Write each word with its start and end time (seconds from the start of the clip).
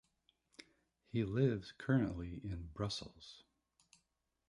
He 1.11 1.23
lives 1.23 1.73
currently 1.77 2.37
in 2.43 2.71
Brussels. 2.73 3.43